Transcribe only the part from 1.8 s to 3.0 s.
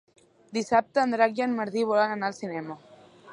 volen anar al cinema.